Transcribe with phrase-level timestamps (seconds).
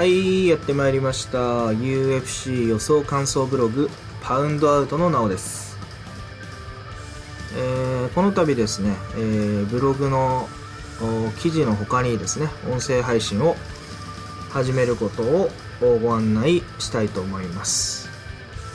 [0.00, 1.38] はい、やってまいりました。
[1.72, 3.90] UFC 予想感想ブログ、
[4.22, 5.76] パウンドアウトのなおです。
[7.54, 10.48] えーこの度ですね、えーブログの
[11.42, 13.56] 記事の他にですね、音声配信を
[14.48, 15.50] 始めることを
[15.98, 18.08] ご案内したいと思います。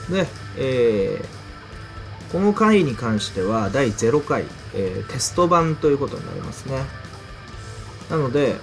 [0.08, 6.84] で、えーこの回に関しては第0回、えテスト版ということになりますね。
[8.10, 8.60] なので、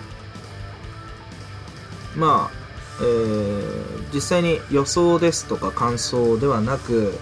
[2.15, 2.57] まあ、
[3.01, 7.15] えー実際に予想ですとか感想ではなく、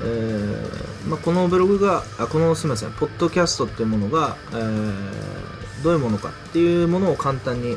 [0.00, 5.36] えーまあ、このブログが、あこのすみません、ポッドキャストっていうものが、えー
[5.84, 7.76] どういうものかっていうものを簡単に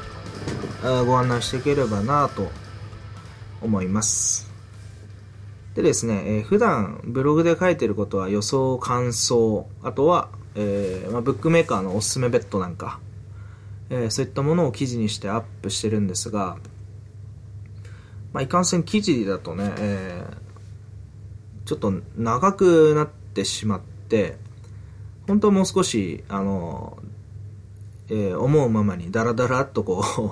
[1.06, 2.50] ご案内していければなと
[3.62, 4.50] 思います。
[5.76, 13.00] でですね、えー普段ブログで書いてることは予想、感想、あとは、えーまあ、ブックメーカーのおすすめベッドなんか、
[13.90, 16.58] えーそういったものを記事にしてアップしてるんですが、
[18.34, 20.50] まあ、いかんせん記事だとね、えー
[21.66, 24.38] ちょっと長くなってしまって、
[25.28, 26.98] 本当はもう少し、あの、
[28.10, 30.24] えー思うままにダラダラっとこう、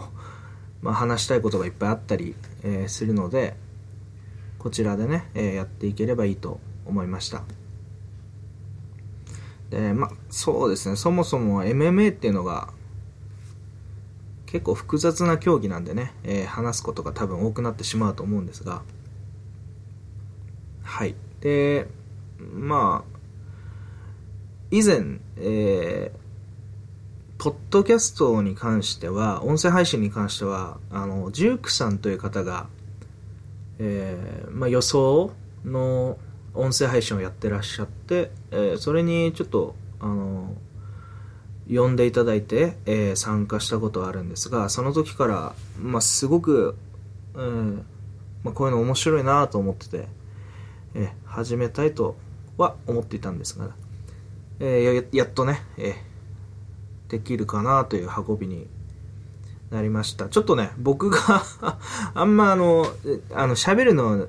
[0.84, 3.56] まあ、話したいことがいっぱいあったり、えーするので、
[4.58, 7.44] こちらでね、えーやっていければいいと思いました。
[9.70, 12.74] で、まあ、そうですね、そもそも MMA っていうのが、
[14.48, 18.82] 結構複雑な競技なんでね、えー話すことが多分多くなってしまうと思うんですが、
[20.84, 21.16] はい。
[21.42, 21.88] で、
[22.40, 23.18] まあ、
[24.72, 26.28] 以前、えー
[27.40, 32.68] ポッドキャストに関しては、音声配信に関しては、あの、ジュークさんという方が、
[33.78, 35.32] えーまあ、予想
[35.64, 36.18] の
[36.56, 40.56] 音声配信をやってらっしゃって、えーそれにちょっと、あの、
[41.70, 46.76] 呼んでいただいて、えー参加したことはあるんですが、その時から、まあ、すごく、
[47.34, 47.86] うん
[48.44, 50.08] まあ、こういうの面白いなと思ってて、
[50.96, 52.16] えー始めたいと
[52.58, 53.70] は思っていたんですが、
[54.60, 56.08] えーややっとね、えー
[57.10, 58.68] できるかなという運びに
[59.72, 60.30] なりました。
[60.30, 61.44] ちょっとね、僕が
[62.14, 62.88] あんまあの、
[63.34, 64.28] あの、喋るの、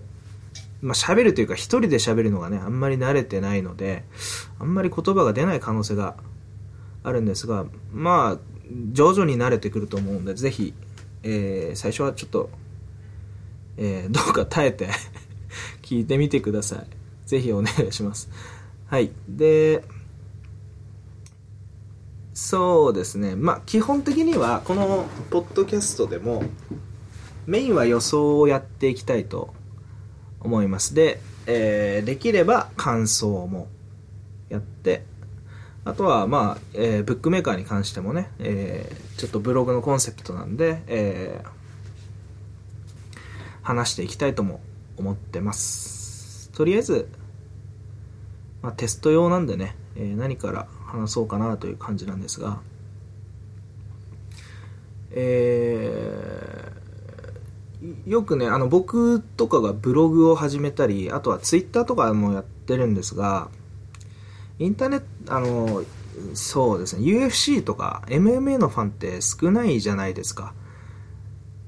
[0.80, 4.04] まあ、喋るというか一人で喋るのがね、あんまり慣れてないので、
[4.58, 6.16] あんまり言葉が出ない可能性が
[7.08, 8.38] あるんですが、まあ、
[8.92, 10.74] 徐々に慣れてくると思うんで、ぜひ、
[11.22, 12.50] えー最初はちょっと、
[13.76, 14.88] えーどうか耐えて
[15.82, 16.86] 聞いてみてください。
[17.26, 18.28] ぜひお願いします。
[18.86, 19.10] はい。
[19.28, 19.84] で、
[22.34, 23.34] そうですね。
[23.36, 26.44] まあ、基本的には、このポッドキャストでも、
[27.46, 29.52] メインは予想をやっていきたいと
[30.40, 30.94] 思います。
[30.94, 33.68] で、えーできれば感想も
[34.48, 35.04] やって、
[35.88, 41.48] あとは、まあ、えーブックメーカーに関してもね、えーちょっとブログのコンセプトなんで、えー
[43.62, 44.60] 話していきたいとも
[44.96, 46.50] 思ってます。
[46.52, 47.08] とりあえず、
[48.62, 52.60] まあ、テスト用なんでね、えー何から話そうかなという感じなんですが、
[55.10, 63.48] えーよくね、あの僕とかがブログを始めたり、あとはツイッターとかもやってるんですが、
[64.58, 65.82] インターネット、あの、
[66.34, 70.54] そうですね、UFC とか MMA のファンって少ないじゃないですか。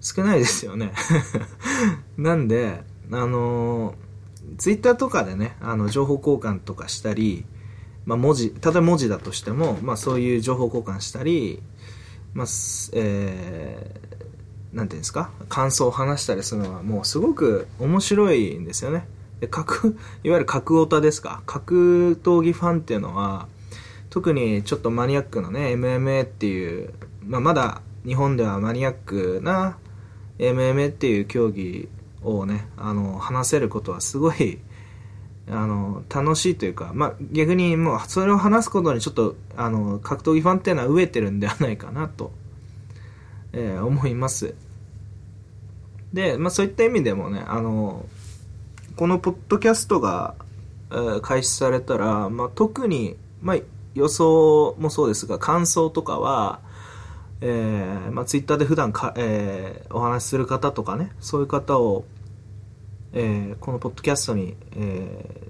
[0.01, 0.93] 少ないですよね。
[2.17, 3.95] なんで、あの、
[4.59, 7.45] ツイッターとかでね、あの、情報交換とかしたり、
[8.07, 11.63] まあ、文字、例えば文字だとしても、まあ、そういう情報交換したり、
[12.33, 12.47] まあ、
[12.95, 14.11] えー
[14.73, 19.07] なんていうんですか、感想を話したりするのは、もうすごく面白いんですよね。
[19.41, 23.49] で、格、いわゆる格オタですか、格闘技ファンっていうのは、
[24.11, 26.93] 特にちょっとマニアックなね、MMA っていう、
[27.25, 29.79] まあ、まだ日本ではマニアックな
[30.39, 31.89] MMA っていう競技
[32.23, 34.59] をね、あの、話せることはすごい、
[35.49, 42.33] あの、楽しいというか、まあ、逆にもう、それを話すことにちょっと、あの、格闘技ファンっていうのは飢えてるんではないかなと、
[43.53, 44.55] えー思います。
[46.13, 48.05] で、まあ、そういった意味でもね、あの、
[49.01, 50.35] このポッドキャストが、
[51.23, 53.57] 開始されたら、まあ、特に、まあ、
[53.95, 56.61] 予想もそうですが、感想とかは、
[57.41, 62.05] えーまあ、ツイッターで普段か、えーお話しする方とかね、そういう方を、
[63.15, 65.47] えーこのポッドキャストに、え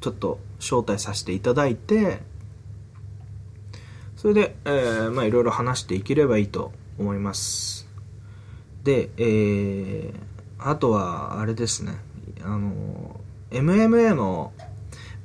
[0.00, 2.22] ーちょっと招待させていただいて、
[4.16, 7.86] それで、えーまあ、いろいろ話していければいいと思います。
[8.84, 10.34] で、えー
[10.66, 11.92] あとは、あれですね、
[12.44, 13.20] あの、
[13.50, 14.52] MMA の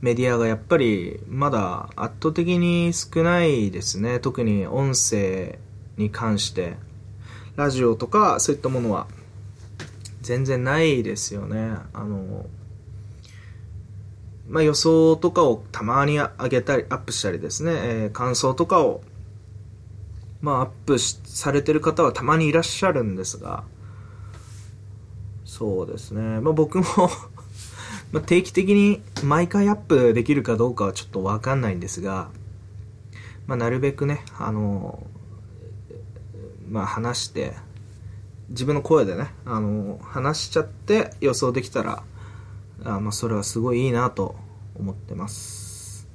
[0.01, 4.19] メディアがやっぱりまだ圧倒的に少ないですね。
[4.19, 5.59] 特に音声
[5.97, 6.77] に関して。
[7.55, 9.07] ラジオとかそういったものは
[10.21, 11.73] 全然ないですよね。
[11.91, 12.45] あの、
[14.47, 19.01] まあ、予想とかをたまに上げたり、アップしたりですね、えー、感想とかを、
[20.41, 23.63] まあ、アップされてる方はたまにいらっしゃるんですが、
[25.59, 26.85] そうですね、まあ、僕も
[28.13, 32.29] ま定期的に毎回アップできるかどうかはちょっとわかんないんですが、
[33.45, 35.05] まあ、なるべくね、あの、
[36.69, 37.55] まあ、話して、
[38.47, 42.03] 自分の声でね、あの、話しちゃって予想できたら、
[42.85, 44.37] あまあ、それはすごいいいなと
[44.79, 46.07] 思ってます。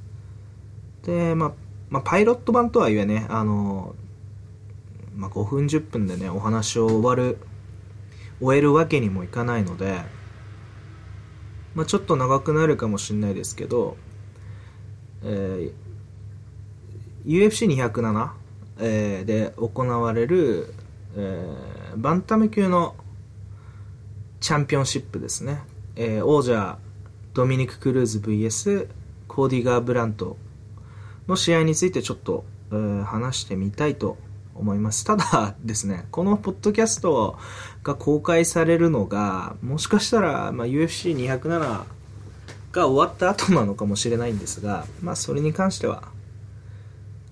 [1.03, 1.53] で、まあ、
[1.91, 3.95] まあ、パイロット版とはいえね、あの、
[5.15, 7.37] まあ、5分10分でね、お話を終わる、
[8.41, 10.01] 終えるわけにもいかないので、
[11.75, 13.97] まあ、ちょっと長くなるかもしれないですけど、
[15.23, 15.75] えー、
[17.27, 18.31] UFC207、
[18.79, 20.75] えー、で行われる、
[21.17, 22.95] えー、バンタム級の
[24.41, 25.63] チャンピオンシップですね、
[25.97, 26.79] えー、王者
[27.33, 28.89] ドミニク・クルーズ VS
[29.27, 30.37] コーディガー・ブラント
[31.27, 34.19] の試合についてちょっと、えー、話してみたいと
[34.55, 35.05] 思います。
[35.05, 37.39] ただ ですね、このポッドキャスト
[37.83, 41.85] が公開されるのが、もしかしたら、まあ、UFC207
[42.73, 46.05] が終わった後なのかもしれないんですが、まあ、それに関しては、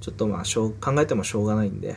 [0.00, 1.96] ちょっとまあしょう、考えてもしょうがないんで、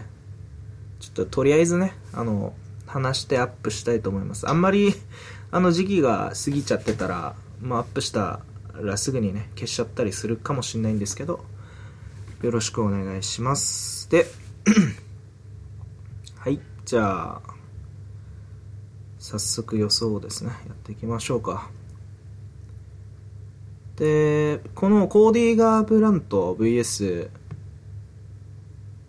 [0.99, 2.53] ちょっととりあえずね、あの、
[2.85, 4.49] 話してアップしたいと思います。
[4.49, 4.95] あんまり、
[5.51, 8.41] あの時期が過ぎちゃってたら、まあ、アップした
[8.73, 11.43] らすぐにね、消しちゃったりするかもしれないんですけど、
[12.41, 14.09] よろしくお願いします。
[14.09, 14.27] で、
[16.45, 17.41] はい、じゃあ、
[19.17, 21.71] 早速予想をですね、やっていきましょうか。
[23.95, 27.31] で、このコーディーガー・ブラント VS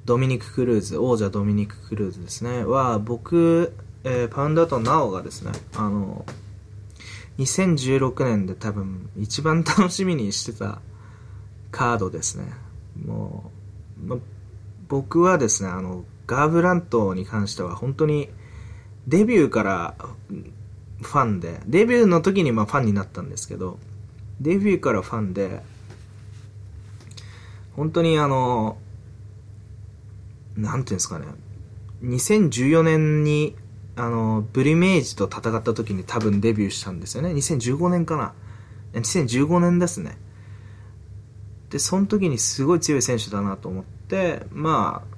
[0.06, 3.74] ドミニク・クルーズ、王者ドミニク・クルーズですね、は、僕、
[4.04, 6.24] えー、パウンドとナオがですね、あの、
[7.36, 10.80] 2016年で多分一番楽しみにしてた
[11.70, 12.50] カードですね。
[13.04, 13.52] も
[14.02, 14.16] う、ま、
[14.88, 18.28] 僕はですね、あの、ガーブラントに関しては本当に
[19.06, 19.94] デビューから
[21.00, 23.78] ファンで、デビューの時にまあファンになったんですけど、
[24.40, 25.62] デビューからファンで、
[27.74, 28.78] 本当にあの、
[30.56, 31.26] なんていうんですかね、
[32.02, 33.54] 2014年に、
[33.94, 37.30] あの、ブリメージと戦った時に多分デビューしたんですよね。
[37.30, 38.34] 2015年かな。
[38.94, 40.18] 2015年ですね。
[41.70, 45.15] で、その時にすごい強い選手だなと思って、まあ、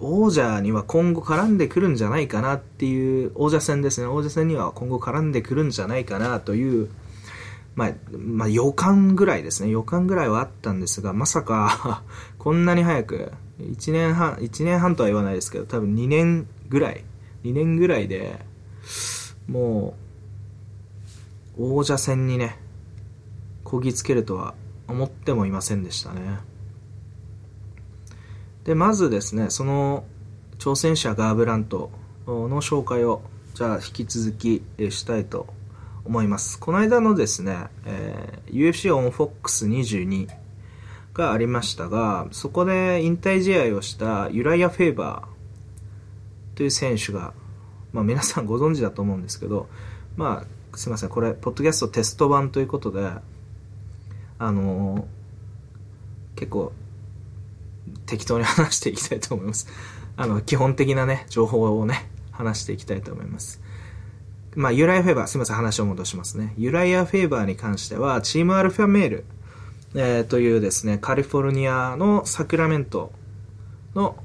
[0.00, 6.88] 王者には今後絡んでくるんじゃないかなっていう、王者戦ですね、王者戦には今後絡んでくるんじゃないかなという、
[7.74, 12.02] まあ、まあ、予感ぐらいですね、予感ぐらいはあったんですが、まさか
[12.38, 17.04] こんなに早く、1年半、1年半とは言わないですけど、多分2年ぐらい、
[17.44, 18.44] 2年ぐらいで、
[19.46, 19.94] も
[21.58, 22.58] う、王者戦にね、
[23.64, 24.54] こぎつけるとは
[24.88, 26.49] 思ってもいませんでしたね。
[28.64, 30.04] で、まずですね、その
[30.58, 31.90] 挑戦者ガーブラント
[32.26, 33.22] の紹介を、
[33.54, 35.46] じゃあ引き続きしたいと
[36.04, 36.58] 思います。
[36.58, 40.28] この間のですね、えー、UFC オンフォックス22
[41.14, 47.32] がありましたが、そこで引退試合をしたユライア・フェーバーという選手が、
[47.92, 49.68] まあ皆さんご存知だと思うんですけど、
[50.16, 53.10] まあすいません、これ、ポッドキャストテスト版ということで、
[54.38, 56.72] あのー、結構
[58.06, 59.66] 適当に話していきたいと思います。
[60.16, 63.60] あの、基本的なね、情報をね、話していきたいと思います。
[64.56, 66.54] まあ、ユライア・フェーバー、すみません、話を戻しますね。
[66.58, 69.24] ユライア・フェーバーに関しては、チームアルファメール、
[69.94, 73.12] えー、というですね、カリフォルニアのサクラメント
[73.94, 74.16] の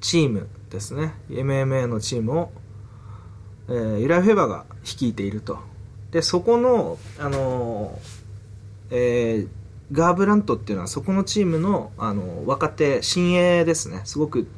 [0.00, 2.52] チームですね、MMA のチームを、
[3.68, 5.58] えー、ユライア・フェーバーが率いていると。
[6.10, 9.48] で、そこの、あのー、えー、
[9.92, 14.00] ガーブラントっていうのはそこのチームのあの若手、新鋭ですね。
[14.04, 14.48] すごく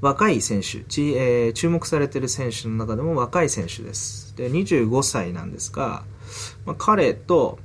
[0.00, 4.34] 若い選手、ちえー、注目されてる選手の中でも若い選手です。
[4.36, 6.04] で、25歳なんですが、
[6.64, 7.58] まあ、彼と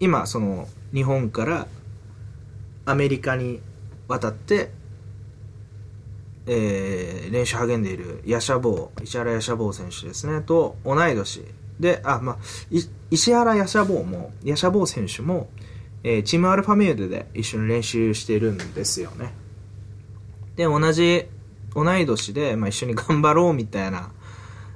[0.00, 1.66] 今その日本から
[2.84, 3.60] アメリカに
[4.08, 4.70] 渡って、
[6.46, 11.44] えー、練習励んでいるヤシャボー、石原ヤシャボー選手ですね、と同い年。
[11.78, 12.38] で、あ、まあ、
[13.10, 15.48] 石原ヤシャボーも、ヤシャボー選手も、
[16.04, 19.32] えー、チームアルファメールで一緒に練習してるんですよね。
[20.56, 21.26] で、同じ、
[21.74, 24.10] 同い年で、まあ、一緒に頑張ろうみたいな、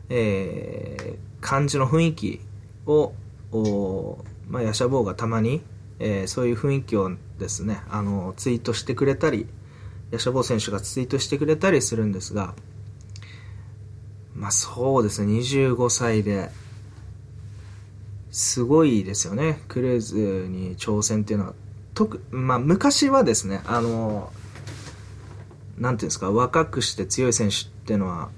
[0.09, 2.41] えー、感じの雰囲気
[2.87, 3.13] を、
[3.53, 5.63] おまあ、ヤシャボーがたまに、
[5.99, 9.47] えー、そういう雰囲気をですね、あの、ツイートしてくれたり、
[10.11, 12.55] ヤシャボー選手がツイートしてくれたりするんですが、
[14.35, 16.51] まあそうですね、25歳で、
[18.37, 21.55] すごいですよね、クルーズに挑戦っていうのは。
[21.95, 24.31] 特、まあ昔はですね、あの、
[25.79, 28.29] なんていうんですか、若くして強い選手っていうのは、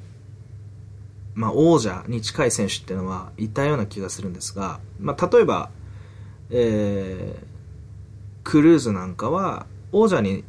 [1.34, 5.68] まあ王者に近い選手っていうのはいたような気がするんですが、まあ例えば、
[6.50, 7.46] えー、
[8.44, 10.44] クルーズなんかは王者に、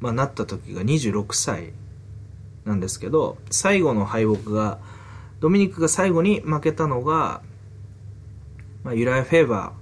[0.00, 1.72] まあ、なった時が26歳
[2.66, 4.78] なんですけど最後の敗北が
[5.40, 7.40] ドミニクが最後に負けたのが、
[8.84, 9.72] まあ、ユライ・フェーバ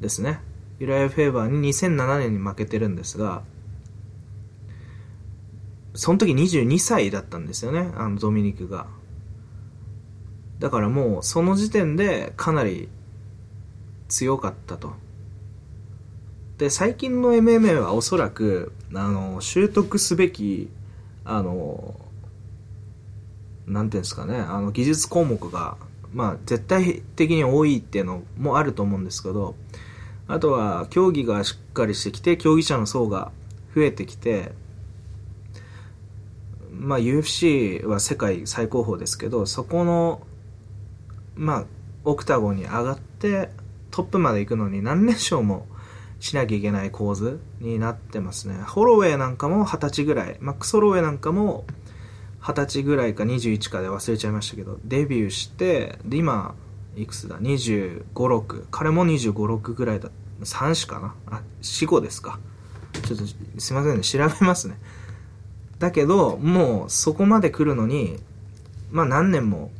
[0.00, 0.40] ーですね。
[0.78, 3.42] ユライ・フェーバーに2007年に負けてるんですが
[5.94, 8.86] その時22歳だったんですよねあのドミニクが。
[10.58, 12.88] だからもうその時点でかなり
[14.08, 14.94] 強かったと。
[16.58, 20.70] で最近の MMA はおそらくあの習得すべき
[21.24, 21.98] あの
[23.66, 25.76] なんていうんですかねあの技術項目が、
[26.14, 29.56] まあ、絶対的に多いっていうのもあると思うんですけど
[30.28, 33.32] あとは競技がしっかりしてきて競技者の層が
[33.74, 34.52] 増えてきて
[36.70, 40.22] まあ UFC は世界最高峰ですけどそこの
[41.34, 41.64] まあ
[42.04, 43.50] オクタゴンに上がって
[43.90, 45.66] トップまで行くのに何連勝も
[46.20, 48.54] しなきゃいけない構図になってますね。
[48.54, 51.66] ホロウェイなんかも20歳ぐらい、マックス・ホロウェイなんかも
[52.44, 56.54] 20歳ぐらいか21かで忘れちゃいましたけど、デビューして、で、今、
[56.94, 58.66] いくつだ ?25、6。
[58.70, 60.10] 彼も25、6ぐらいだ。
[60.42, 61.14] 3子かな？
[61.26, 62.38] あ、4、5ですか。
[63.04, 63.26] ちょっと、
[63.58, 64.02] すいませんね。
[64.02, 64.78] 調べますね。
[65.78, 68.18] だけど、もうそこまで来るのに、
[68.92, 69.72] まあ何年も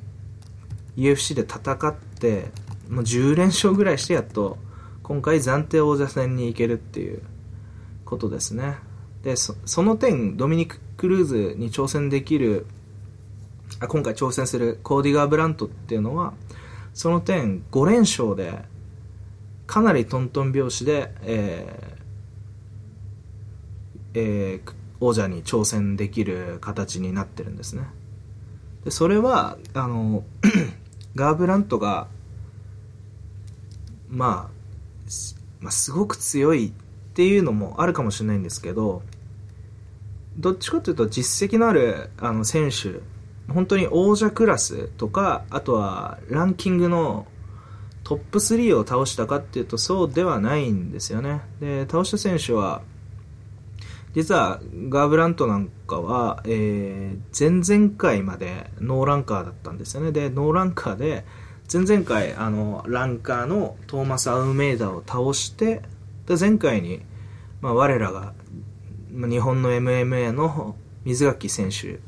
[0.96, 2.50] UFC で戦って、
[2.88, 4.58] もう10連勝ぐらいしてやっと
[5.02, 7.22] 今回暫定王者戦に行けるっていう
[8.04, 8.76] ことですね
[9.22, 12.66] でその点ドミニク・クルーズに挑戦できる
[13.80, 16.34] あ今回挑戦するコーディガー・ブラントっていうのは
[16.92, 18.62] その点5連勝で
[19.66, 22.04] かなりトントン拍子で、えー
[24.14, 27.84] えー、王者に挑戦できる形になってるんですね。
[28.84, 30.22] でそれはあの
[31.16, 32.06] ガーブラントが
[34.08, 34.54] まあ
[35.60, 36.72] まあ、すごく強いっ
[37.14, 39.02] ていうのもあるかもしれないんですけど
[40.36, 43.00] どっちかというと実績のあるあの選手。
[43.52, 47.26] 本当に王者クラスとかあとはランキングの
[48.02, 51.42] トップ3を倒したかっていうとそうではないんですよね。
[51.60, 52.82] で倒した選手は
[54.14, 60.12] 実はガーブラントなんかは、えー、前々回までノーランカーだったんですよね。
[60.12, 61.24] でノーランカーで
[61.72, 65.82] 前々回あのランカーのトーマス・アウメイダを倒して
[66.26, 67.00] で前回に、
[67.60, 68.34] まあ、我らが
[69.14, 72.00] 日本の MMA の水垣選手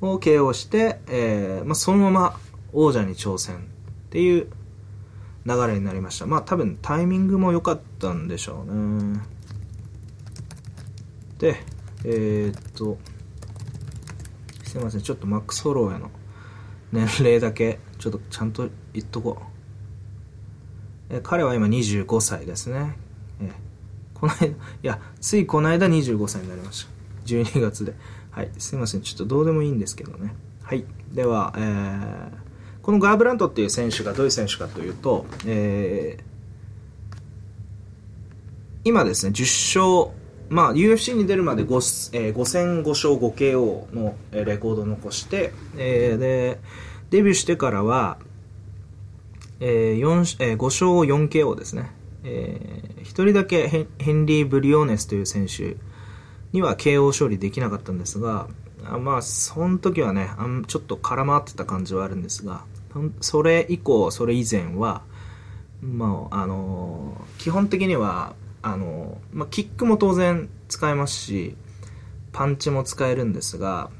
[0.00, 2.40] を KO して、えーまあ、そのまま
[2.72, 3.58] 王者に挑戦っ
[4.10, 4.48] ていう
[5.46, 9.20] 流れになりましたまあ多分タイミングも良かったんでしょうね
[11.38, 11.56] で
[12.04, 12.98] えー、っと
[14.64, 16.10] すいませんちょっとマックス・ホローへの
[16.92, 19.52] 年齢だけちょっとちゃんと言っとこう。
[21.14, 22.96] え彼は今25歳ですね。
[24.22, 26.90] この間、いや、ついこの間25歳になりました。
[27.26, 27.92] 12月で。
[28.30, 29.00] はい、すいません。
[29.00, 30.32] ちょっとどうでもいいんですけどね。
[30.62, 30.84] はい。
[31.12, 32.30] では、えー、
[32.82, 37.18] このガーブラントっていう選手がどういう選手かというと、えー、
[38.84, 40.16] 今ですね、10勝、
[40.50, 46.60] まあ、UFC に出るまで 5,、えー、5戦5勝 5KO のレコードを残して、えー、で、
[47.10, 48.18] デビューしてからは、
[49.58, 50.90] えー4えー、5勝
[51.28, 51.90] 4KO ですね。
[52.24, 55.76] えー、1人だけヘンリー・ブリオネスという選手
[56.52, 58.48] には KO 勝利できなかったんですが、
[58.84, 62.64] あまあ、その時はねあん、ちょっと空回ってた感じはあるんですが、
[63.20, 65.02] それ以降、それ以前は、
[65.80, 71.56] まあ、あのー、基本的には、あのまあ、キックも当然使えますし
[72.32, 73.90] パンチも使えるんですが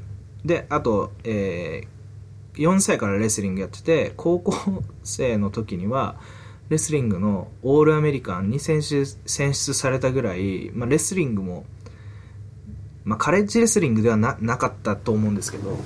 [0.45, 4.55] であと、えー、4歳からレスリングやってて高校
[5.02, 6.17] 生の時には
[6.69, 11.64] レスリングのオールアメリカンに選出選出されたぐらい、まあ、レスリングも、
[13.04, 15.76] まあ、カレッジレスリングではななかったと思うんですけど、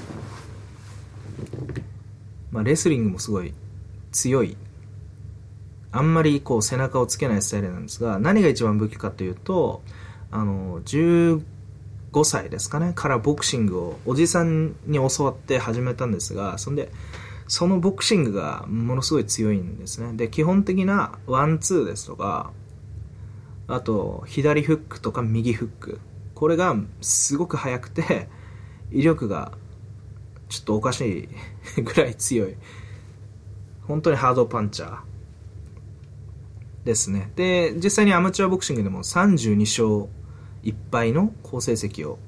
[2.52, 3.52] まあ、レスリングもすごい
[4.12, 4.56] 強い。
[5.92, 9.82] あんまりこう背中をつけないスタイルなんですが何が一番武器かというと
[10.30, 11.40] あの15
[12.22, 16.90] 歳ですかねからボクシングをおじさんに教わって始めたんですがそんで
[17.48, 20.12] そのボクシングがものすごい強いんですね。
[20.14, 22.52] で基本的なワンツーですとか
[23.68, 26.00] あと左フックとか右フック。
[26.34, 28.28] これがすごく速くて
[28.92, 29.52] 威力が
[30.48, 31.28] ちょっとおかし
[31.76, 32.54] いぐらい強い。
[33.86, 34.98] 本当にハードパンチャー
[36.84, 37.30] ですね。
[37.36, 40.10] で実際にアマチュアボクシングでも32勝
[40.62, 42.18] 1敗の好成績を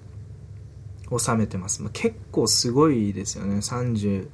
[1.17, 3.57] 収めてます、まあ、結構すごいですよね。
[3.57, 4.29] 32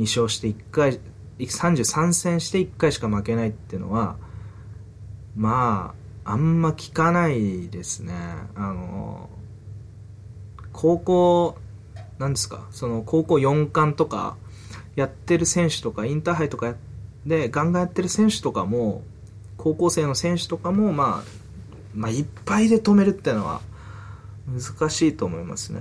[0.00, 0.98] 2勝して1回
[1.38, 4.16] 33戦して1回しか負けないっていうのは
[5.36, 8.14] まああんま聞かないですね。
[8.54, 9.28] あの
[10.72, 11.56] 高校
[12.18, 12.66] なんですか？
[12.70, 14.36] その高校4冠とか
[14.96, 16.74] やってる選手とかインターハイとか
[17.26, 19.02] でガンガンやってる選手とかも
[19.56, 21.28] 高校生の選手とかも、まあ、
[21.94, 23.60] まあいっぱいで止めるっていうのは
[24.46, 25.80] 難しいと思いますね。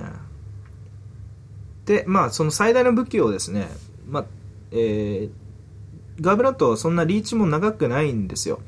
[1.85, 3.67] でまあその最大の武器をですね、
[4.09, 4.25] まあ
[4.71, 8.59] えー、ガーブラッドはそんなリーチも長くないんですよ。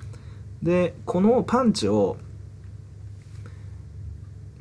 [0.64, 2.18] でこのパンチを、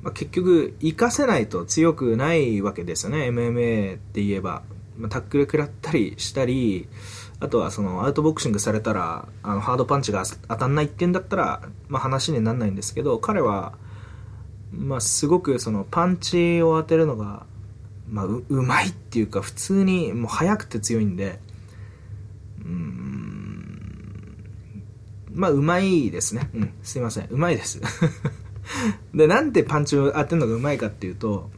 [0.02, 3.28] まあ、結局活かせないと強くないわけですよね。
[3.28, 4.62] MMA って言えば、
[4.96, 6.88] まあ、タックル食らったりしたり
[7.38, 13.74] あとはそのアウトボクシングされたらあのハードパンチが当たんないってんだったら、まあ、話にならないんですけど彼は、
[14.72, 17.46] まあ、すごくそのパンチを当てるのが、
[18.10, 21.38] まあ、ううまいっていうか普通にもう速くて強いんで
[22.64, 23.00] うん
[25.32, 26.50] まあうまいですね。
[26.54, 27.26] うんすいません。
[27.30, 27.80] うまいです。
[29.14, 31.50] でなんでパンチを当てるのがうまいかっていうと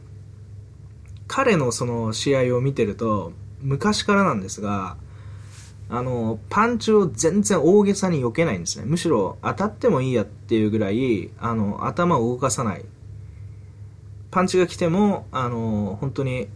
[1.27, 4.97] 彼のその試合を見てると昔からなんですが
[5.89, 8.85] あのパンチを全然大げさに避けないんですね。
[8.85, 12.85] むしろ当たってもいいやっていうぐらいあの頭を動かさない。
[14.33, 16.47] パンチが来てもあの本当に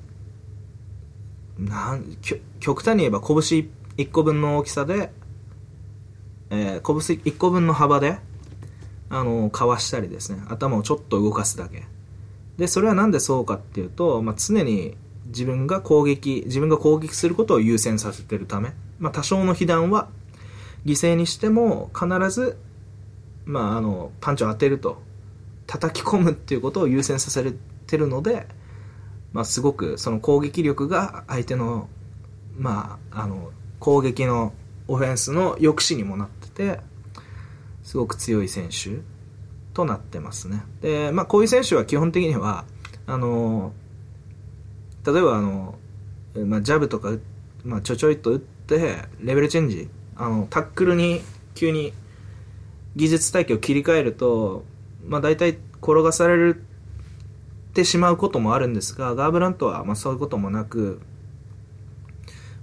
[1.60, 2.18] なん
[2.60, 5.12] 極端に言えば拳1個分の大きさで、
[6.50, 8.18] えー、拳1個分の幅で、
[9.10, 11.84] あの、かわしたりですね、頭をちょっと動かすだけ。
[12.58, 14.96] で、それはなんでそうかっていうと、まあ、常に
[15.28, 20.10] 自分が攻撃、自分が攻撃することを優先させてるため、まあ、多少の被弾は
[20.86, 22.58] 犠牲にしても必ず、
[23.46, 25.02] まあ、あの、パンチを当てると、
[25.68, 27.54] 叩き込むっていうことを優先させ
[27.86, 28.48] てるので、
[29.34, 31.90] まあ、すごくその攻撃力が相手の、
[32.58, 34.54] まあ、あの、攻撃の
[34.88, 36.80] オフェンスの抑止にもなってて、
[37.84, 39.02] すごく強い選手
[39.74, 40.64] となってますね。
[40.82, 42.66] で、まあこういう選手は基本的には、
[43.06, 43.74] あの、
[45.06, 45.76] 例えばあの、
[46.36, 47.14] まあ、ジャブとか、
[47.64, 51.22] まあ、ちょちょいと打って、レベルチェンジ、あの、タックルに
[51.56, 51.94] 急に
[52.96, 54.66] 技術体系を切り替えると、
[55.08, 56.64] まあ大体転がされる
[57.74, 61.00] てしまうこともあるんですが、ガーブラントはまあそういうこともなく、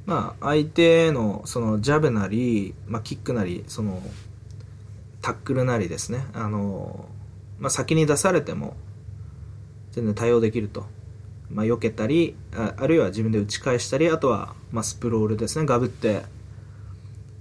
[0.07, 4.03] まあ、相手のそのジャブなり、まあ、キックなりその
[5.23, 6.27] タックルなりですね。
[6.35, 7.07] あの、
[7.59, 8.77] まあ、先に出されても
[9.93, 10.85] 全然対応できると、
[11.49, 15.65] まあ、避けたりああるいは自分で打ち返したりあとは、まあ、スプロールですね。
[15.65, 16.23] ガブって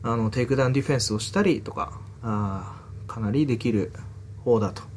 [0.02, 3.92] あのテイクダウンディフェンスをしたりとかあかなりできる
[4.46, 4.93] 方だと。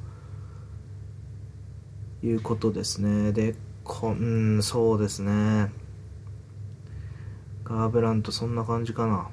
[2.27, 3.33] いうことですね。
[3.33, 5.71] でこんそうですね。
[7.65, 9.29] ガーブラントそんな感じかな。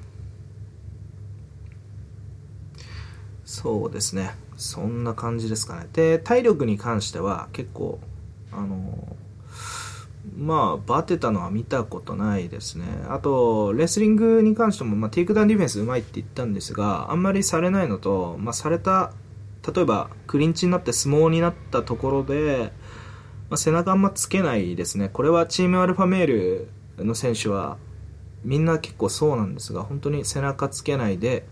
[3.44, 4.34] そうですね。
[4.56, 5.88] そんな感じですかね。
[5.92, 7.98] で体力に関しては結構
[8.52, 9.16] あの
[10.36, 12.84] まあバテたのは見たことないですね。
[13.08, 19.12] あとレスリングに関しても、まあ、テイクダウンディフェンスうまいって言ったんですがあんまりされないのと、まあ、された
[19.72, 22.72] 例えばクリンチになって相撲になったところで、
[23.54, 25.08] まあ、背中あんまつけないですね。
[25.08, 27.78] これはチームアルファメールの選手は
[28.42, 31.46] みんな結構そうなんですが本当に背中つけないで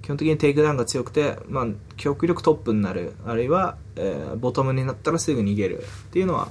[0.00, 1.66] 基本的にテイクダウンが強くて、まあ、
[1.98, 6.48] 極力トップになるあるいは、えー、ボトムになったらすぐ逃げるっていうのは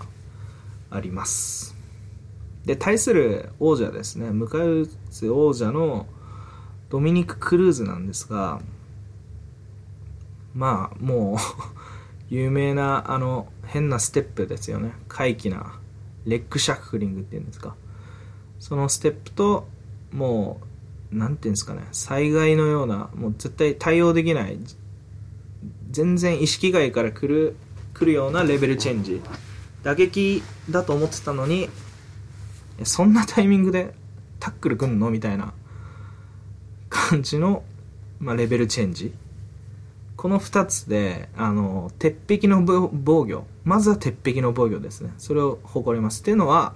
[0.92, 1.76] あります。
[2.63, 4.30] で対する王者ですね。
[4.30, 6.06] 迎え撃つ王者の
[6.90, 8.62] ドミニク・クルーズなんですが
[10.54, 11.38] まあもう
[12.30, 14.94] 有名なあの変なステップですよね。
[15.08, 15.80] 怪奇な
[16.26, 17.76] レッグシャッフリングっていうんですか。
[18.60, 19.68] そのステップと
[20.12, 20.60] も
[21.12, 21.82] うなんていうんですかね。
[21.92, 24.58] 災害のようなもう絶対対応できない
[25.92, 27.56] 全然意識外から来る
[27.94, 29.22] 来るようなレベルチェンジ。
[29.84, 31.70] 打撃だと思ってたのに
[32.84, 33.94] そんなタイミングで
[34.40, 35.10] タックルくんの？
[35.10, 35.54] みたいな
[36.90, 37.64] 感じの、
[38.20, 39.14] まあ、レベルチェンジ。
[40.18, 43.46] この2つであの鉄壁の防御。
[43.64, 45.14] まずは鉄壁の防御ですね。
[45.18, 46.22] それを誇ります。
[46.22, 46.74] っていうのは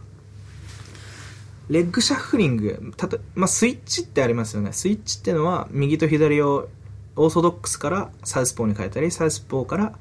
[1.69, 4.73] レッグシャッフリング、たとまあ、スイッチってありますよね。
[4.73, 6.69] スイッチっていうのは、右と左を
[7.15, 9.93] オーソドックスからサウスポーに変えたり、サウスポーから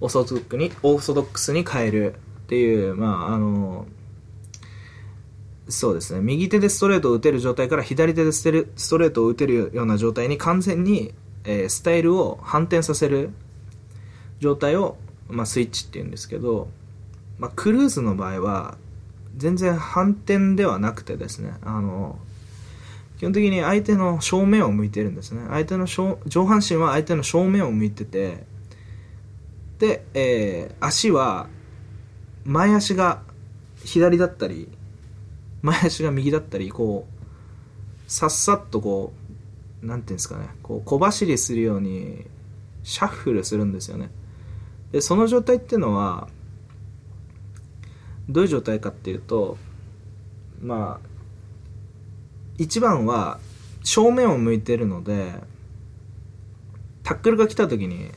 [0.00, 2.14] オーソドックにオーソドックスに変える。
[2.44, 3.86] っていうまああの
[5.68, 6.20] そうですね。
[6.20, 8.50] 右手でストレートを打てる状態から左手でスト
[8.98, 13.30] レートを打てるような状態に完全に、えー、スタイルを反転させる
[14.40, 14.96] 状態を、
[15.28, 16.68] まあ、スイッチっていうんですけど、
[17.38, 18.76] まあ、クルーズの場合は
[19.36, 22.18] 全然反転ではなくてですねあの
[23.18, 25.42] 基本的に相手の正面を向いてるんですね。
[25.48, 28.44] 相手の上半身は相手の正面を向いてて
[29.78, 31.48] で、えー、足は
[32.44, 33.22] 前足が
[33.84, 34.68] 左だったり
[35.62, 39.23] 前足が右だったりこうさっさっとこう
[39.84, 42.24] なんていうんですかねこう小走りするように
[42.82, 44.10] シャッフルするんですよね。
[44.92, 46.28] でその状態っていうのは
[48.28, 49.58] どういう状態かっていうと
[50.60, 51.08] まあ
[52.56, 53.38] 一番は
[53.82, 55.34] 正面を向いてるので
[57.02, 58.10] タックルが来た時に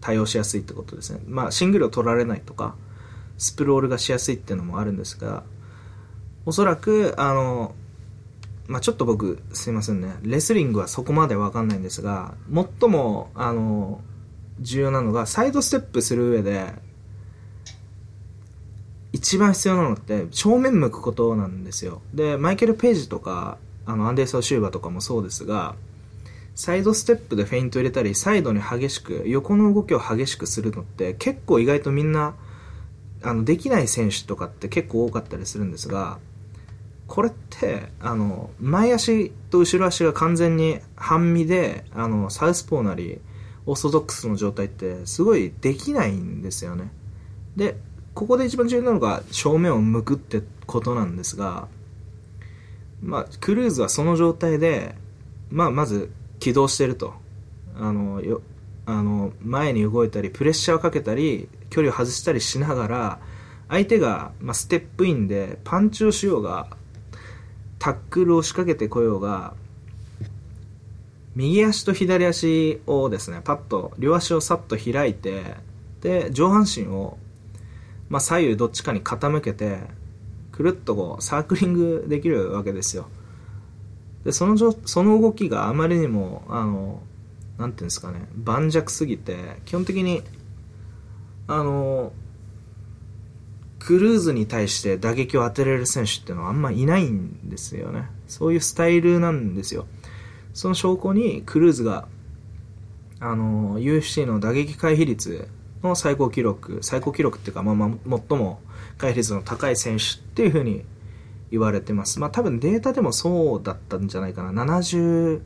[0.00, 1.20] 対応しやすいってことですね。
[1.26, 2.74] まあシングルを取られないとか
[3.38, 5.44] スプロールがしやすいっていうのもあるんですが
[6.44, 7.74] おそらくあの
[8.66, 10.16] まあ、ちょっと僕すいませんね。
[10.22, 14.00] レスリングはそこまで分かんないんですが最もあの
[14.60, 16.72] 重要なのがサイドステップする上で
[19.12, 22.00] 一番必要なのって正面向くことなんですよ。
[22.14, 25.74] でマイケル・ページとかあのアンデーソー・シューバーとかもそうですが
[26.54, 32.34] サイドステップでフェイント入れたりサイドに激しく横の動きを激しくするのって結構意外とみんな
[33.22, 36.18] あのできない選手とかって結構多かったりするんですが
[37.06, 43.20] これってあの前足と後ろ足が完全に半身であのサウスポーなり
[43.66, 46.90] オーソドックスの状態ってすごいできないんですよね。
[47.56, 47.76] で
[48.14, 51.68] ここで一番重要なのが正面を向くってことなんですが
[53.04, 54.94] まあ、クルーズはその状態で、
[55.50, 57.14] まあ、まず起動してると。
[57.76, 58.40] あのよ
[58.86, 63.18] あの前に動いたりプレッシャーをかけたり距離を外したりしながら
[63.68, 66.68] 相手が、まあ、ステップインでパンチをしようが
[67.84, 69.52] タックルを仕掛けてこようが
[71.34, 75.42] 右足と左足をですねパッと両足をさっと開いて
[76.00, 77.18] で上半身を、
[78.08, 79.80] まあ、左右どっちかに傾けて
[80.50, 83.06] くるっとこうサークリングできるわけですよ。
[84.24, 87.02] でそのその動きがあまりにもあの
[87.58, 90.22] なんていうんですかね盤石すぎて基本的に
[91.48, 92.14] あの
[93.84, 99.86] クルーズに対して打撃を当てられる選手っていうのはあんまいないんですよねそういうスタイルなんですよ
[100.54, 102.08] その証拠にクルーズが
[103.20, 105.48] あの UFC の打撃回避率
[105.82, 108.60] の最高記録最高記録っていうか、まあ、まあ、最も
[108.96, 110.84] 回避率の高い選手っていうふうに
[111.50, 112.20] 言われてます。
[112.20, 114.64] まあ多分データでもそうだったんじゃないかな。
[114.64, 115.42] 70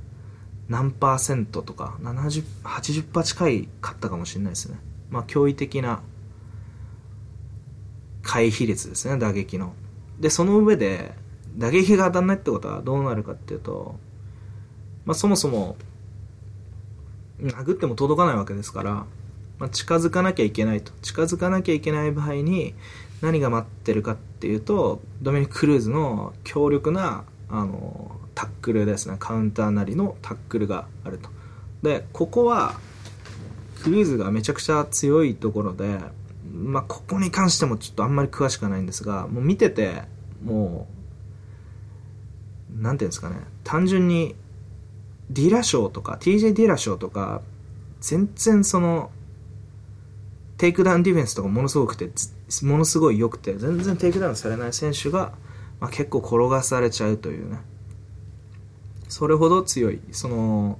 [0.69, 4.79] 何パーセントとか、70、80%近いかったかもしれないですね。
[5.11, 6.03] まあ驚異的な
[8.29, 9.73] 回避率ですね、打撃の。
[10.21, 11.15] で、その上で、
[11.57, 13.97] 打撃が当たんないってことはどうなるかっていうと、
[15.07, 15.77] まあそもそも、
[17.41, 19.07] 殴っても届かないわけですから、
[19.59, 20.93] まあ、近づかなきゃいけないと。
[21.03, 22.75] 近づかなきゃいけない場合に、
[23.21, 31.31] 何が待ってるかっていうとドミニク・クルーズの強力なあのタックルですねカウンターなりのタックルがあると
[31.83, 32.79] でここは
[33.83, 36.01] クルーズがめちゃくちゃ強いところで、
[36.59, 40.03] まあ、ここに関してもちょっとあんまり詳しくないんですがもう見てて
[40.45, 40.89] も
[42.77, 44.35] うなんていうんですかね単純に
[45.31, 47.43] ディラショーとか TJ ディラショーとか
[48.01, 49.11] 全然その
[50.57, 52.11] テイクダウンディフェンスとかものすごくて
[52.63, 55.33] ものすごい良くて全然テイクダウンされない選手が、
[55.81, 57.59] まあ、結構転がされちゃうというね。
[59.09, 60.01] それほど強い。
[60.11, 60.79] その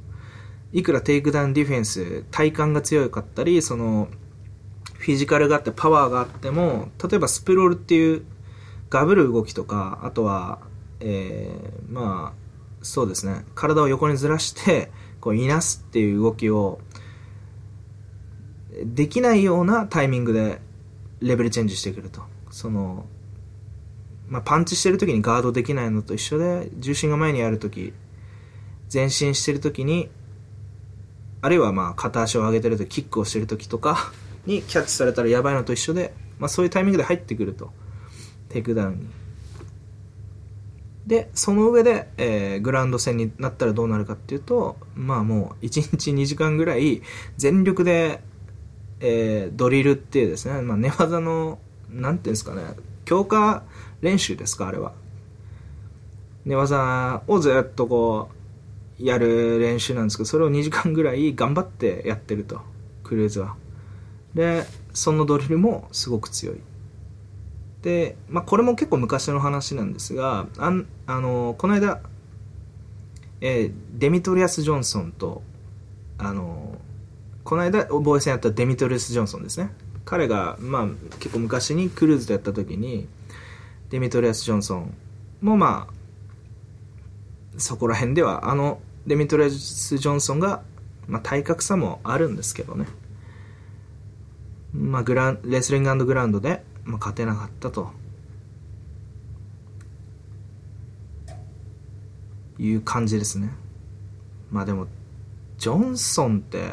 [0.73, 4.09] いくらテイクダウンディフェンス体幹が強かったりその
[5.09, 8.27] フィジカルがあってパワーがあっても例えばスプロールっていう
[8.91, 10.59] ガブる動きとかあとは、
[11.01, 13.47] えー、まあそうですね。
[13.55, 14.91] 体を横にずらして
[15.23, 16.81] こういなすっていう動きを
[18.85, 20.61] できないようなタイミングで
[21.21, 22.21] レベルチェンジしてくると。
[22.51, 23.07] その、
[24.29, 27.95] まあ、パンチしてる時にガードできないのと一緒で重心が前にある時
[28.93, 30.11] 前進してる時に
[31.41, 34.13] あるいはまあ片足を上げてる時キックをしてる時とか
[34.49, 37.71] にキャッチされたらやばいのと一緒で、まあ、そういうタイミングで入ってくると
[38.49, 39.07] テイクダウンに
[41.07, 47.03] でその上で、えー、グラウンド戦になったらどうなるかっていうとまあもう1日2時間ぐらい
[47.37, 48.21] 全力で
[49.01, 51.59] えー、ドリルっていうですね、まあ、寝技の、
[51.91, 52.63] なんていうんですかね、
[53.05, 53.63] 強化
[54.01, 54.93] 練習ですか、あれは。
[56.45, 58.31] 寝技をずっとこ
[59.01, 62.61] う、やる練習なんですけど、それを2時間ぐらい頑張ってやってると、
[63.05, 63.55] クルーズは。
[64.39, 66.61] でそのドリルもすごく強い。
[67.83, 72.01] で、まあ、これも結構昔の話なんですがあんあのこの間、
[73.41, 75.43] えー、デミトリアス・ジョンソンと
[76.19, 76.79] あの
[77.43, 79.71] この間防衛戦やったデミトリアス・ジョンソンですね。
[80.05, 80.87] 彼が、まあ、
[81.19, 83.09] 結構昔にクルーズでやった時に
[83.91, 84.95] デミトリアス・ジョンソン
[85.41, 85.95] もまあ
[87.57, 90.63] そこら辺ではあのデミトリアス・ジョンソンが、
[91.09, 92.87] まあ、体格差もあるんですけどね、
[94.73, 97.91] まあ、グランレスリンググラウンドでまあ、勝てなかったと。
[102.59, 103.51] いう感じですね。
[104.51, 104.87] まあでも
[105.59, 106.71] ジョンソンって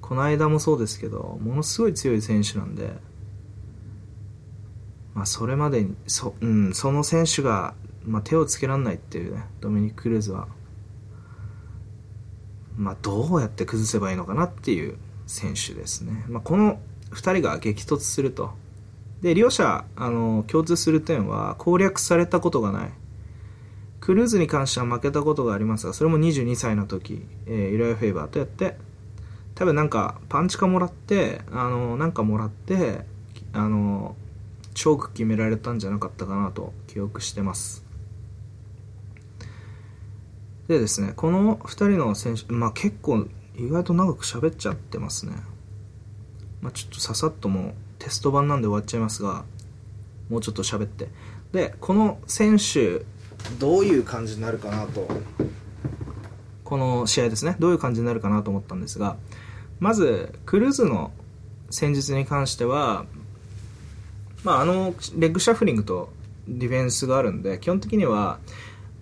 [0.00, 2.92] この間もそうですけどものすごい強い選手なんで
[5.14, 10.48] まあそれまでにそ,、うん、その選手が、まあ、手をつけられないっていうねドミニク・クルーズは。
[12.76, 16.80] まあどうやって崩せばいいのかなっていう選手ですね、まあ、この
[17.12, 18.52] 2人が激突すると
[19.22, 22.90] で、両者、あの、共通する点は攻略されたことがない。
[24.00, 28.76] クルーズに関しては負けたことがありますが、それも22歳の時、えー、イライフェイバーとやって、
[29.54, 33.06] 多分なんか、パンチかもらって、あの、なんかもらって、
[33.52, 34.16] あの、
[34.74, 37.84] チョーク決められたんじゃなかったかなと記憶してます。
[40.66, 45.34] でですね、この2人の選手、まあ結構意外と長く喋っちゃってますね。
[46.62, 49.44] まあちょっとささっともうテスト版なんで終わっちゃいますが
[50.30, 51.08] もうちょっと喋って。
[51.52, 53.04] でこの選手
[53.58, 55.06] どういう感じになるかなと。
[56.64, 57.56] この試合ですね。
[57.58, 59.16] どういう感じになるかなと思ったんですが
[59.78, 61.10] まずクルーズの
[61.68, 63.04] 戦術に関しては
[64.42, 66.10] まああのレッグシャフリングと
[66.48, 68.38] ディフェンスがあるんで基本的には、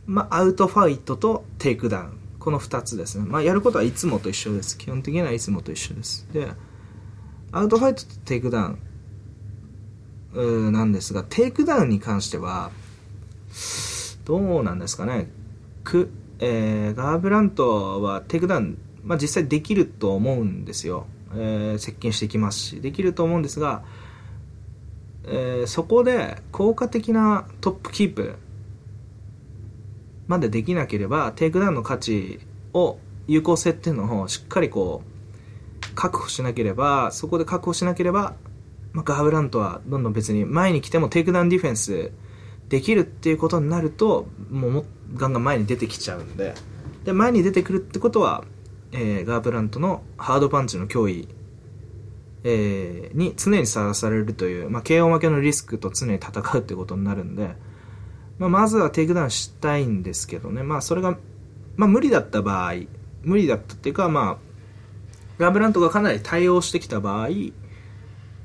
[0.06, 2.20] まあ、アウトファイトとテイクダウン。
[2.40, 4.78] この2つですね、まあ、やることはいつもと一緒です。
[4.78, 6.26] 基本的にはいつもと一緒です。
[6.32, 6.48] で
[7.52, 8.76] アウトファイトとテイクダ
[10.34, 12.70] ウンなんですが、テイクダウンに関しては、
[14.24, 15.28] どうなんですかね。
[15.82, 21.06] く、えー、ガーブラントはテイクダウン、まあ、実際できると思うんですよ。
[21.34, 23.82] えー、接近してきますし、できると思うんですが、
[25.24, 28.36] えー、そこで効果的なトップキープ
[30.28, 32.38] までできなければ、テイクダウンの価値
[32.72, 35.19] を、有効性っていうのをしっかりこう、
[36.00, 38.34] 確保しなければ、そこで確保しなければ、
[38.92, 42.10] まあ、ガーブラントはどんどん別に前に来てもテイクダウンディフェンス
[42.70, 46.54] できるっていうことになるともうガンガン前に出てきちゃうんで。
[47.04, 48.44] で前に出てくるってことは、
[48.92, 51.28] えー、ガーブラントのハードパンチの脅威、
[52.44, 57.50] えー、に常にさらされるという、まあ、KO 負けのリスクと常に戦うってことになるんで、
[58.38, 61.18] まあ、まずはテイクダウンしたいんですけどね、まあ、それが、
[61.76, 62.74] まあ、無理だった場合
[63.22, 64.49] 無理だったっていうか、まあ、
[65.40, 67.28] ガーブラントがかなり対応してきた場合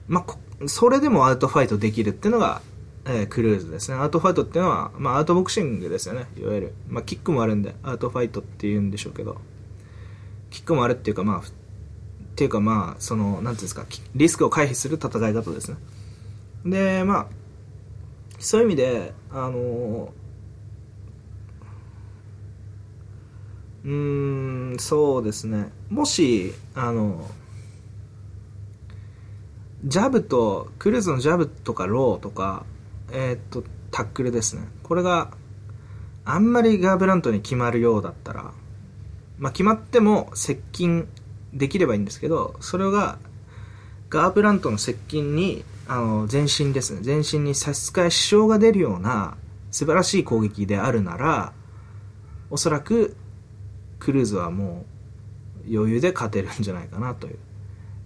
[0.08, 2.62] まあ、それでもアウトファイトできるっていうのが、
[3.06, 3.98] えー、クルーズですね。
[3.98, 6.28] アウトファイトっていうのは、まあ、アウトボクシングですよね。
[6.38, 6.74] いわゆる。
[6.88, 9.38] まあ、キックもあるんで、アウトファイトって言うんでしょうけど、
[10.52, 11.42] キックもあるっていうか、まあ、っ
[12.36, 15.78] ていうかまあ、その、なんていうんですか、リスクを回避する戦い方ですね。
[16.66, 17.28] で、まあ、
[18.40, 20.14] そういう意味で、あの
[23.86, 25.72] うーん、そうですね。
[25.90, 27.30] もし、あの、
[29.84, 32.66] ジャブと、クルーズのジャブとかローとか、
[33.12, 34.64] えー、っと、タックルですね。
[34.84, 35.32] これが
[36.26, 38.52] あんまりガーブラントに決まるようだったら、
[39.38, 41.08] まあ、決まっても接近
[41.54, 43.20] できればいいんですけど、それが
[44.10, 47.02] ガーブラントの接近に、あの、全身ですね。
[47.04, 49.38] 全身に差し支え支障が出るような
[49.70, 51.54] 素晴らしい攻撃であるなら、
[52.50, 53.16] おそらく
[54.00, 54.95] クルーズはもう
[55.72, 57.38] 余裕で勝てるんじゃないかなという。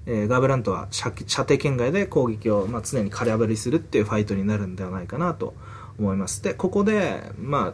[0.05, 5.53] えー、ガーブラントは射程圏外で攻撃を、まあ、常に空振りするっていうファイトになるんではないかなと
[5.99, 6.41] 思います。
[6.41, 7.73] でここで、まあ、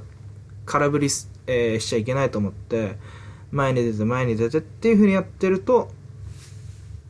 [0.65, 1.07] 空振り、
[1.47, 2.97] えー、しちゃいけないと思って
[3.51, 5.91] 前に出て前に出てっていう風にやってると、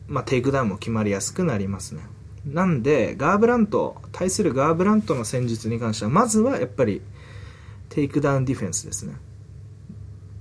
[0.06, 2.02] まあ、テイクダウンも決まりやすくなりますね。
[2.44, 7.02] なんでガーブラント対するガーブラントの戦術に関してはまずはやっぱり
[7.88, 9.16] テイクダウンディフェンスですね。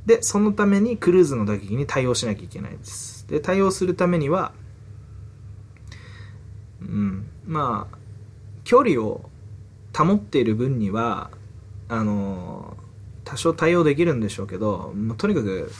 [0.05, 3.27] でそのためにクルーズの打撃に対応しなきゃいけないです。
[3.27, 4.53] で対応するためには
[6.81, 7.97] うん、まあ
[8.63, 9.29] 距離を
[9.95, 11.31] 保っている分には
[11.87, 12.77] あの
[13.23, 15.71] 多少対応できるんでしょうけど、まあ、とにかく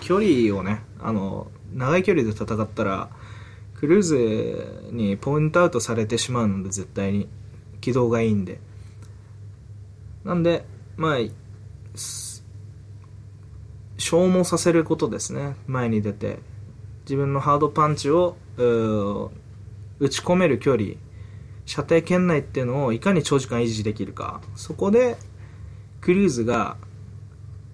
[0.00, 3.10] 距離をねあの長い距離で戦ったら
[3.76, 7.28] クルーズにポイントアウトされてしまうので絶対に。
[7.80, 8.60] 軌道がいいんで。
[10.24, 10.64] なんで
[10.96, 11.18] まあ
[14.00, 15.56] 消耗させることですね。
[15.66, 16.38] 前に出て。
[17.04, 20.94] 自分のハードパンチを打ち込める距離。
[21.66, 24.40] 射程圏内っていうのをいかに長時間維持できるか。
[24.56, 25.16] そこで
[26.00, 26.76] クルーズが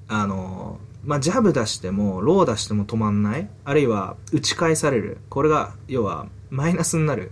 [0.08, 3.48] あのまあ、ジャブ出してもロー出しても止まんない。
[3.64, 5.18] あるいは打ち返される。
[5.28, 7.30] これが要はマイナスになる。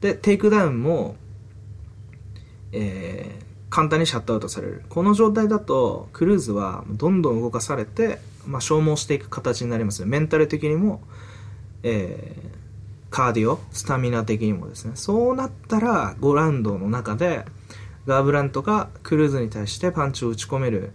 [0.00, 1.16] でテイクダウンも、
[2.72, 3.43] えー、
[3.74, 4.84] 簡単にシャットアウトされる。
[4.88, 10.08] この状態だとクルーズはどんどん動かされて、まあ、消耗していく形になりますね。
[10.08, 11.02] メンタル的にも、
[11.82, 14.92] えー、カーディオスタミナ的にもですね。
[14.94, 17.46] そうなったら5ラウンドの中で
[18.06, 20.92] ガーブラントがクルーズに対してパンチを打ち込める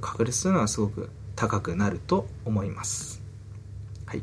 [0.00, 3.22] 確率というのはすごく高くなると思います。
[4.04, 4.22] はい。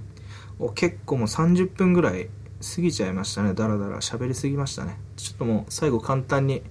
[0.60, 2.28] お結構もう30分ぐらい
[2.76, 3.54] 過ぎちゃいましたね。
[3.54, 4.98] だらだら喋りすぎましたね。
[5.16, 6.64] ちょっともう最後簡単に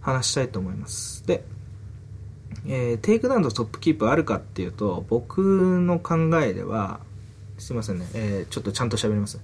[0.00, 1.26] 話したいと思います。
[1.26, 1.44] で、
[2.66, 5.40] えー、テイクダウンとトップキープあるかっていうと僕
[5.80, 7.00] の考えでは
[7.58, 9.40] すいませんね、えー、ちょっとちゃんと喋ります。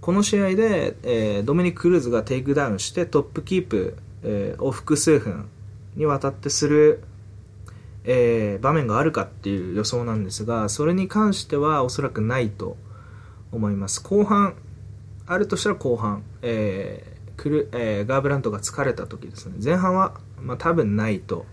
[0.00, 5.48] この試合で、えー、ドミニク・クルーズがテイクダウンしてトップキープ、えー、を複数分
[5.94, 7.02] にわたってする
[8.04, 12.76] えー、場面があるかっていう予想なんですがそれに関してはおそらくないと
[13.52, 14.02] 思います。
[14.02, 14.54] 後半
[15.26, 19.54] あるとしたら後半、えークルえー、ガーブラントが疲れた時ですね。
[19.62, 21.46] 前半は、まあ、多分ないと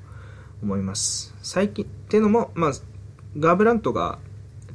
[0.61, 1.33] 思います。
[1.41, 2.71] 最近っていうのも、まあ、
[3.39, 4.19] ガーブラントが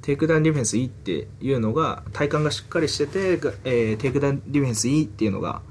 [0.01, 5.63] テイクダウンディフェンスいいっていうのが体幹がしっかりしてて、えー、テイクダウンディフェンスいいっていうのが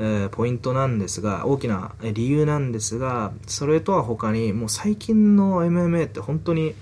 [0.00, 6.76] えー、ポイントなんですが、大きな理由なんですが、それとは他に、もう最近の MMA って本当に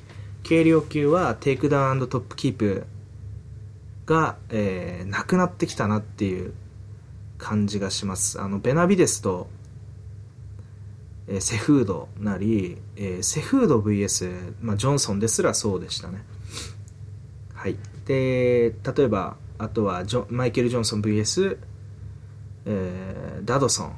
[0.46, 2.84] 軽量級はテイクダウントップキープ
[4.04, 6.52] が、えー、なくなってきたなっていう
[7.38, 8.40] 感じがします。
[8.40, 9.48] あの、ベナビデスと、
[11.28, 16.24] えー、セフードなり、えー、セフード VS、まあ、ジョンソンですらそうでしたね。
[17.54, 17.76] はい。
[18.06, 21.58] で、例えば、あとはジョマイケル・ジョンソン VS
[22.66, 23.92] えー、ドッドソン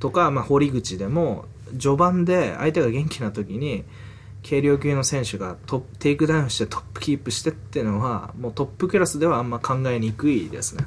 [0.00, 1.46] とか、まあ、堀口でも
[1.78, 3.84] 序盤で相手が元気な時に
[4.46, 10.84] 軽量級の選手がトテイクダウンしてトップキープしてっていうのはもうトップクラスではあんま考えにくいですね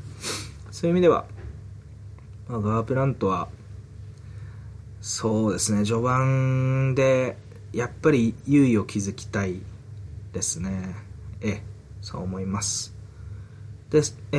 [0.71, 1.25] そういう意味では、
[2.47, 3.47] まあ、ガーブラントは
[5.01, 7.37] そうですね序盤で
[7.73, 9.61] やっぱり優位を築きたい
[10.31, 10.95] ですね。
[11.41, 11.63] ええ
[12.01, 12.93] そう思います。
[13.89, 14.37] で,、え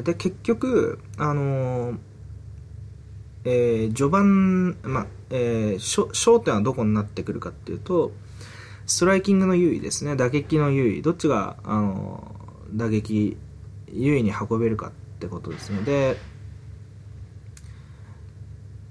[0.00, 1.98] ー、で結局、あのー、
[3.44, 8.12] えー、序盤、まあえー、焦点はどこになってくるかっていうと
[8.86, 10.16] ストライキングの優位ですね。
[10.16, 11.02] 打撃の優位。
[11.02, 13.36] どっちが、あのー、打撃
[13.92, 15.82] 優位に運べるかってことですね。
[15.82, 16.16] で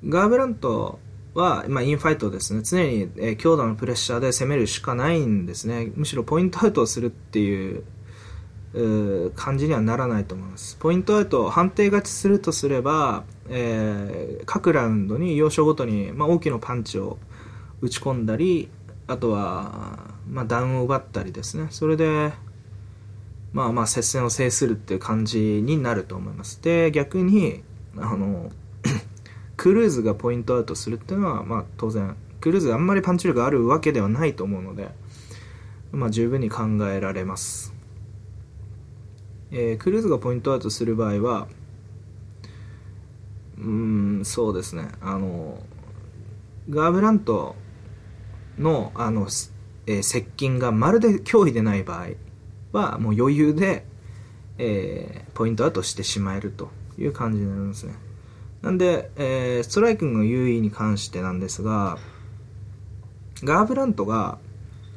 [0.08, 1.00] ガーブラント
[1.34, 2.62] は、まあ、インファイトですね。
[2.64, 5.92] 常に、えー、強打のプレッシャーで攻めるしかないんですね。
[5.96, 7.84] むしろポイントアウトをするっていう
[9.36, 10.76] 感じにはならないと思います。
[10.78, 17.18] ポイントアウト判定勝ちするとすれば、えー、各ラウンドに要所ごとに、まあ、大きなパンチを
[17.82, 18.70] 打ち込んだり
[19.08, 21.68] あとは、まあ、ダウンを奪ったりですね。
[21.72, 22.32] それで
[23.52, 26.62] まあまあ接戦を制するっていう感じになると思います。
[26.62, 27.64] で逆に
[27.98, 28.52] あの
[29.60, 34.88] クルーズがポイントアウトするっていうのは、まあ、当然クルーズあんまりパンチ力があるわけではないと思うので、
[35.92, 37.74] まあ、十分に考えられます。
[39.52, 41.50] えー、クルーズがポイントアウトする場合は
[43.58, 44.88] うんそうですね。
[45.02, 45.60] あの
[46.70, 47.58] ガーブラント
[48.58, 49.28] のあの、
[49.88, 52.12] えー、接近がまるで脅威でない場合
[52.72, 53.86] はもう余裕で、
[54.58, 58.09] えー、ポイントアウトしてしまえるという感じになりますね。
[58.62, 61.98] なんで、えー、ストライクの優位に関してなんですが
[63.44, 64.38] ガーブラントが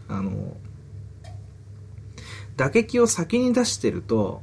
[0.09, 0.57] あの
[2.57, 4.43] 打撃を先に出してると、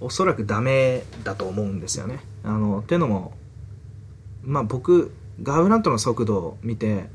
[0.00, 2.20] おそらくダメだと思うんですよね。
[2.44, 3.34] あの、っていうのも、
[4.42, 7.10] まあ僕、ガーブラントの速度を見て、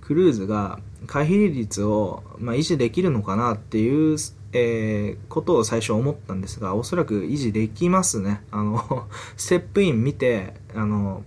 [0.00, 4.18] クルーズが回避率を、まあ、維持できるのかなっていう、
[4.56, 8.40] えー、ことを最初思ったんですが、おそらく維持できますね。
[8.52, 11.24] あの、 ステップイン見て、あの、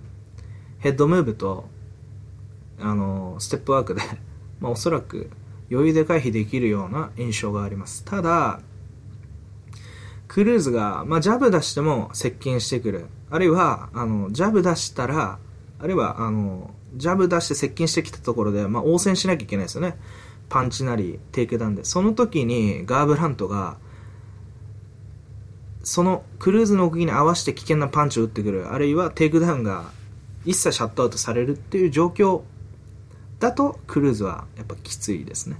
[0.79, 1.67] ヘッドムーブと、
[2.79, 4.01] あの、ステップワークで、
[4.61, 5.29] まあ、おそらく
[5.69, 8.05] 余裕で回避できるような印象があります。
[8.05, 8.61] ただ、
[10.29, 13.07] クルーズが、まあ、ジャブ出しても接近してくる。
[13.29, 15.39] あるいは、あの、ジャブ出したら、
[15.79, 19.97] あるいは、あの、ジャブ出して接近してきたところで、まあ、応戦しなきゃいけないですよね。
[20.49, 21.83] パンチなり、テイクダウンで。
[21.83, 23.77] その時に、ガーブラントが、
[25.83, 28.73] そのクルーズの動きに合わせて危険なパンチを打ってくる。
[28.73, 29.91] あるいは、テイクダウンが
[30.45, 32.41] 一切シャットアウトされるっていう状況
[33.39, 35.57] だとクルーズはやっぱきついですね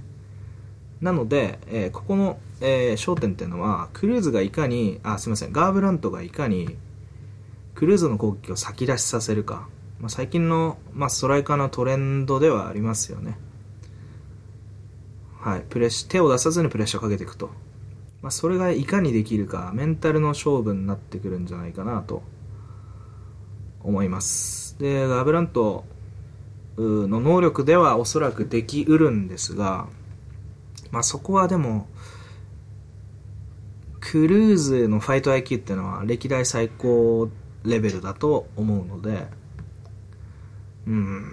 [1.00, 6.76] なので、えー、ここの、えー、焦点っていうのは、クルーズがいかに、あ、すみません、ガーブラントがいかに、
[7.76, 9.68] クルーズの攻撃を先出しさせるか。
[10.00, 13.38] まあ、最近の、まあ、ストライカーのトレンドではありますよね。
[15.48, 17.50] はい、プレッ手を出さずにプレッシャーをかけていくと。
[18.20, 22.22] まあ、それがいかにできるか、メンタルの勝負になってくるんじゃないかなと
[23.80, 24.78] 思います。
[24.78, 25.86] で、ガブラント
[26.76, 29.86] の能力ではおそらくできうるんですが、
[30.90, 31.88] まあ、そこはでも、
[34.00, 37.30] クルーズのファイト IQ っていうのは歴代最高
[37.64, 39.28] レベルだと思うので、
[40.86, 41.24] うん、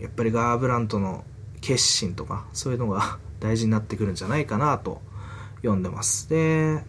[0.00, 1.24] やっぱりガーブラントの
[1.62, 5.00] 決心とか、そういうのが 大事になってくるんじゃないかなと
[5.62, 6.28] 読んでます。
[6.28, 6.84] で、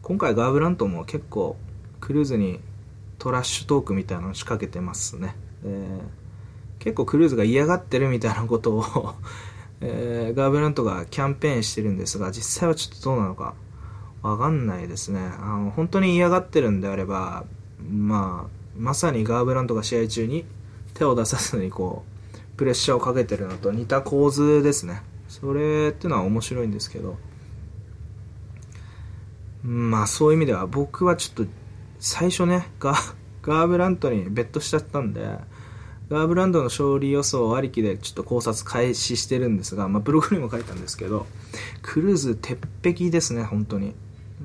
[0.00, 1.56] 今回ガーブラントも結構
[2.00, 2.60] クルーズに
[3.18, 5.36] トラッシュトークみたいなの仕掛けてますね。
[6.78, 9.14] 結構クルーズが嫌がってるみたいなことを
[9.80, 13.54] えー、ガーブラントがキャンペーンしてるんですが、実際はちょっとどうなのか
[14.22, 15.20] わかんないですね。
[15.20, 17.44] あの、本当に嫌がってるんであれば、
[17.82, 20.46] まあ、まさにガーブラントが試合中に
[20.94, 22.13] 手を出さずにこう、
[22.56, 25.02] プレッシャーをかけてるのと似た構図ですね。
[25.28, 27.16] それっていうのは面白いんですけど、
[29.62, 31.52] まあそういう意味では僕はちょっと
[31.98, 32.94] 最初ね、ガ
[33.42, 35.38] ガーブラントにベットしちゃったんで、
[36.08, 41.26] ガーブランドの勝利予想ありきでちょっと考察開始してるんですが、まあ、ブログにも書いたんですけど、
[41.80, 43.94] クルーズ鉄壁ですね、本当に。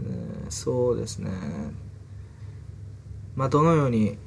[0.01, 1.31] えー、そうですね。
[3.35, 4.17] まあ、どのように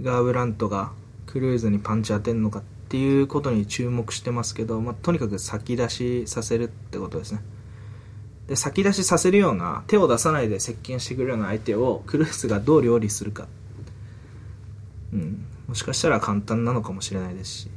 [0.00, 0.92] ガーブラントが
[1.26, 2.62] クルーズにパンチ当てるのかっ
[2.92, 7.40] ていうことに注目してますけど、まあ、とにかく先出しさせるってことですね。
[8.48, 13.48] で、先出しさせるような、手を出さないで接近してくるような相手をクルーズがどう料理するか。
[15.14, 15.46] うん。
[15.68, 17.70] もしかしたら簡単なのかもしれないですし、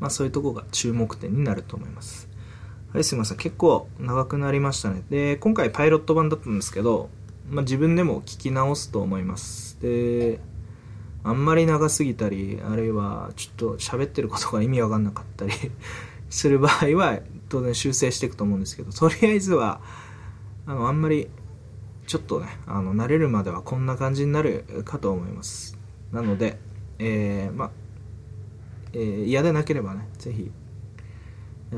[0.00, 2.28] まあそういうとこが注目点になると思います。
[2.92, 3.38] はい、すいません。
[3.38, 5.04] 結構長くなりましたね。
[5.10, 7.08] で、今回パイロット版だったんですけど、
[7.48, 9.80] まあ自分でも聞き直すと思います。
[9.80, 10.40] で、
[11.24, 15.52] あんまり長すぎたり、あるいはちょっと喋ってることが意味わかんなかったり
[16.28, 17.18] する場合は
[17.48, 19.80] 当然修正していくと思うんですけど、とりあえずは、
[20.66, 21.28] あの、あんまり
[22.06, 25.78] ちょっとね、あの、慣れるまではこんな感じになるかと思います。
[26.12, 26.58] なので、
[26.98, 27.70] えー、まあ、
[28.92, 30.50] えー、嫌でなければね、ぜひ、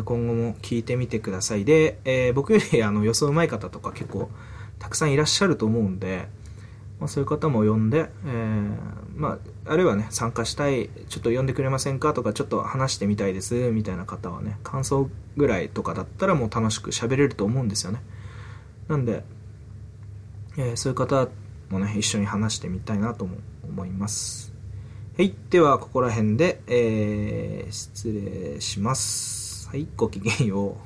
[0.05, 1.65] 今後も聞いてみてください。
[1.65, 4.29] で、えー、僕よりあの予想うまい方とか結構
[4.79, 6.29] たくさんいらっしゃると思うんで、
[6.99, 8.77] まあ、そういう方も呼んで、えー、
[9.15, 12.15] まあ、あるいはね、参加したい、ちょっと呼んでくれませんか？
[12.15, 18.01] とか、ちょっと話してみたいです、みたいな方はね、感想ぐらいとかだったらもう楽しく喋れると思うんですよね。
[18.89, 19.25] なんで、
[20.57, 21.29] えー、そういう方
[21.69, 23.37] もね、一緒に話してみたいなと思
[23.69, 24.55] 思います。
[25.19, 25.35] はい。
[25.51, 28.13] では、ここら辺で、えー、失
[28.55, 29.69] 礼します。
[29.69, 29.87] はい。
[29.97, 30.86] ごきげんよう。